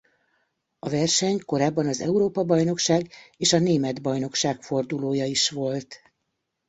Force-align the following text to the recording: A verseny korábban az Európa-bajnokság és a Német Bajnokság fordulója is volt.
A 0.79 0.89
verseny 0.89 1.37
korábban 1.45 1.87
az 1.87 2.01
Európa-bajnokság 2.01 3.11
és 3.37 3.53
a 3.53 3.59
Német 3.59 4.01
Bajnokság 4.01 4.61
fordulója 4.61 5.25
is 5.25 5.49
volt. 5.49 5.95